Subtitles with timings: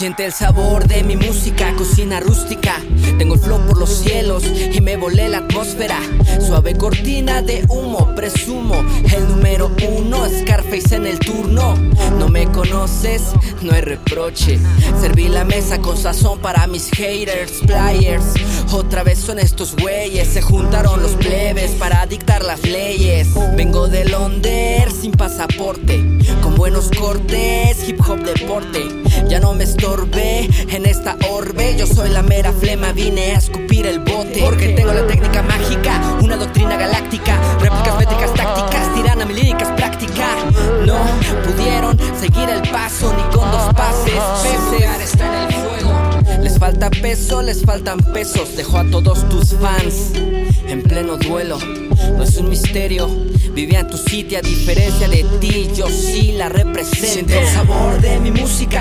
[0.00, 2.80] Siente el sabor de mi música, cocina rústica.
[3.18, 4.42] Tengo el flow por los cielos
[4.72, 5.98] y me volé la atmósfera.
[6.40, 8.76] Suave cortina de humo, presumo.
[9.14, 11.49] El número uno, Scarface en el turno
[13.60, 14.58] no hay reproche.
[15.00, 18.22] Serví la mesa con sazón para mis haters, players.
[18.72, 23.28] Otra vez son estos güeyes, se juntaron los plebes para dictar las leyes.
[23.54, 26.02] Vengo de Londres sin pasaporte,
[26.42, 28.80] con buenos cortes, hip hop deporte.
[29.28, 33.84] Ya no me estorbé en esta orbe, yo soy la mera flema, vine a escupir
[33.86, 34.40] el bote.
[34.40, 36.89] Porque tengo la técnica mágica, una doctrina galáctica
[42.20, 44.12] seguir el paso ni con dos pases.
[45.02, 46.42] está en el fuego.
[46.42, 48.56] Les falta peso, les faltan pesos.
[48.56, 50.12] Dejo a todos tus fans
[50.68, 51.58] en pleno duelo.
[52.16, 53.08] No es un misterio.
[53.54, 55.70] Vivía en tu sitio a diferencia de ti.
[55.74, 57.06] Yo sí la represento.
[57.12, 58.29] Siento el sabor de mi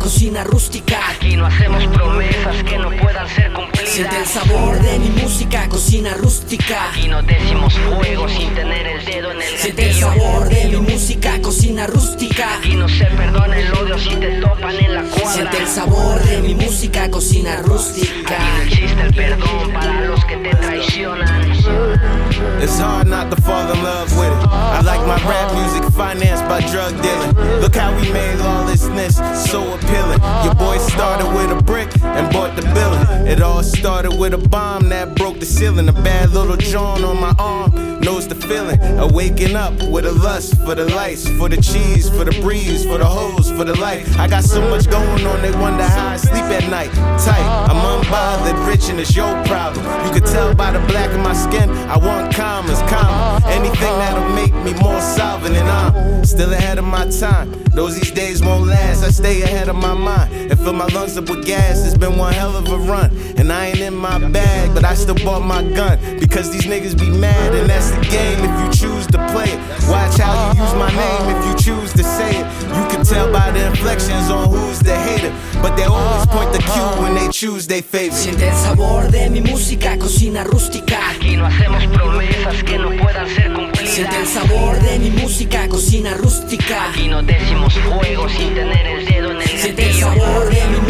[0.00, 0.96] cocina rústica.
[1.14, 3.88] Aquí no hacemos promesas que no puedan ser cumplidas.
[3.90, 6.88] Siente el sabor de mi música, cocina rústica.
[6.90, 10.76] Aquí no decimos fuego sin tener el dedo en el Siente el sabor de mi
[10.92, 12.56] música, cocina rústica.
[12.58, 15.32] Aquí no se perdona el odio si te topan en la cuadra.
[15.32, 18.34] Siente el sabor de mi música, cocina rústica.
[18.34, 21.30] Aquí no existe el perdón para los que te traicionan.
[22.62, 24.48] It's hard not to fall in love with it.
[24.48, 27.19] I like my rap music financed by drug dealers.
[29.08, 30.20] so appealing.
[30.44, 31.79] Your boy started with a brick
[32.20, 33.26] and bought the building.
[33.26, 35.88] It all started with a bomb that broke the ceiling.
[35.88, 40.12] A bad little John on my arm knows the feeling A waking up with a
[40.12, 43.76] lust for the lights, for the cheese, for the breeze, for the hoes, for the
[43.80, 44.18] life.
[44.18, 46.92] I got so much going on, they wonder how I sleep at night.
[47.24, 49.84] Tight, I'm unbothered, rich, and it's your problem.
[50.04, 53.40] You can tell by the black of my skin, I want commas, comma.
[53.46, 57.52] Anything that'll make me more solvent, and I'm still ahead of my time.
[57.74, 60.32] Those these days won't last, I stay ahead of my mind.
[60.50, 63.10] And fill my lungs up with gas, it's been been one hell of a run.
[63.36, 65.98] And I ain't in my bag, but I still bought my gun.
[66.18, 69.60] Because these niggas be mad, and that's the game if you choose to play it.
[69.88, 72.46] Watch how you use my name if you choose to say it.
[72.68, 75.32] You can tell by the inflections on who's the hater.
[75.62, 78.16] But they always point the cue when they choose their favorite.
[78.20, 80.98] Siente el sabor de mi música, cocina rústica.
[81.10, 83.94] Aquí no hacemos promesas que no puedan ser cumplidas.
[83.94, 86.88] Siente el sabor de mi música, cocina rústica.
[86.90, 90.89] Aquí no decimos fuego sin tener el dedo en el Siente el sabor de mi